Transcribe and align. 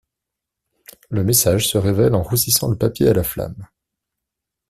Le 1.11 1.23
message 1.23 1.67
se 1.69 1.77
révèle 1.77 2.15
en 2.15 2.23
roussissant 2.23 2.71
le 2.71 2.75
papier 2.75 3.07
à 3.09 3.13
la 3.13 3.23
flamme. 3.23 3.67